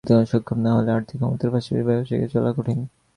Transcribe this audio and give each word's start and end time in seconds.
তথ্যপ্রযুক্তিতে 0.03 0.31
সক্ষম 0.33 0.57
না 0.65 0.71
হলে 0.75 0.89
আর্থিক 0.91 1.17
ক্ষতির 1.21 1.49
পাশাপাশি 1.53 1.87
ব্যবসায় 1.87 2.17
এগিয়ে 2.17 2.33
চলা 2.33 2.51
কঠিন। 2.57 2.79